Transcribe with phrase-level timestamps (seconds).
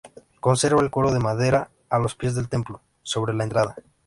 [0.39, 3.75] Conserva el coro de madera, a los pies del templo, sobre la entrada.